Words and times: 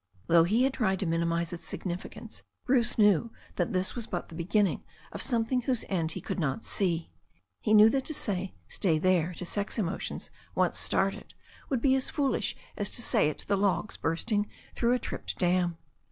Though 0.25 0.45
he 0.45 0.63
had 0.63 0.73
tried 0.73 0.97
to 1.01 1.05
minimize 1.05 1.53
its 1.53 1.67
significance, 1.67 2.41
Bruce 2.65 2.97
knew 2.97 3.31
that 3.57 3.71
this 3.71 3.93
was 3.95 4.07
but 4.07 4.29
the 4.29 4.33
beginning 4.35 4.83
of 5.11 5.21
something 5.21 5.61
whose 5.61 5.85
end 5.89 6.13
he 6.13 6.21
could 6.21 6.39
not 6.39 6.63
see. 6.63 7.11
He 7.59 7.75
knew 7.75 7.87
that 7.91 8.05
to 8.05 8.13
say 8.15 8.55
"Stay 8.67 8.97
there" 8.97 9.35
to 9.35 9.45
sex 9.45 9.77
emotions 9.77 10.31
once 10.55 10.79
started 10.79 11.35
would 11.69 11.83
be 11.83 11.93
as 11.93 12.09
foolish 12.09 12.55
as 12.75 12.89
to 12.89 13.03
say 13.03 13.29
it 13.29 13.37
to 13.37 13.55
logs 13.55 13.95
bursting 13.95 14.49
through 14.73 14.93
a 14.93 14.97
tripped 14.97 15.37
dam. 15.37 15.77